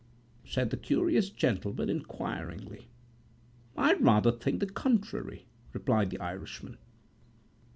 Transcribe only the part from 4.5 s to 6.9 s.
the contrary," replied the Irishman.